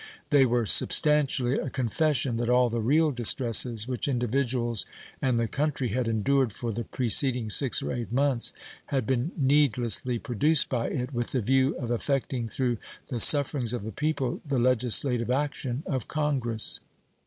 They 0.31 0.47
were 0.47 0.65
substantially 0.65 1.59
a 1.59 1.69
confession 1.69 2.37
that 2.37 2.49
all 2.49 2.69
the 2.69 2.81
real 2.81 3.11
distresses 3.11 3.87
which 3.87 4.07
individuals 4.07 4.83
and 5.21 5.37
the 5.37 5.47
country 5.47 5.89
had 5.89 6.07
endured 6.07 6.51
for 6.51 6.71
the 6.71 6.85
preceding 6.85 7.51
six 7.51 7.83
or 7.83 7.93
eight 7.93 8.11
months 8.11 8.51
had 8.87 9.05
been 9.05 9.31
needlessly 9.37 10.17
produced 10.17 10.69
by 10.69 10.87
it, 10.87 11.13
with 11.13 11.33
the 11.33 11.41
view 11.41 11.77
of 11.77 11.91
affecting 11.91 12.47
through 12.47 12.79
the 13.09 13.19
sufferings 13.19 13.73
of 13.73 13.83
the 13.83 13.91
people 13.91 14.41
the 14.43 14.57
legislative 14.57 15.29
action 15.29 15.83
of 15.85 16.07
Congress. 16.07 16.79